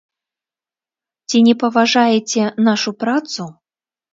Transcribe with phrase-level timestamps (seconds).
[1.29, 3.43] Ці не паважаеце нашу працу?